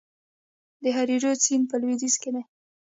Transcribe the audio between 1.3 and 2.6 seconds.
سیند په لویدیځ کې دی